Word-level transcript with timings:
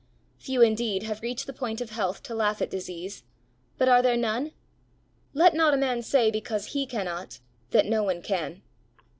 Few 0.39 0.59
indeed 0.63 1.03
have 1.03 1.21
reached 1.21 1.45
the 1.45 1.53
point 1.53 1.79
of 1.79 1.91
health 1.91 2.23
to 2.23 2.33
laugh 2.33 2.59
at 2.59 2.71
disease, 2.71 3.21
but 3.77 3.87
are 3.87 4.01
there 4.01 4.17
none? 4.17 4.51
Let 5.35 5.53
not 5.53 5.75
a 5.75 5.77
man 5.77 6.01
say 6.01 6.31
because 6.31 6.71
he 6.73 6.87
cannot 6.87 7.39
that 7.69 7.85
no 7.85 8.01
one 8.01 8.23
can. 8.23 8.63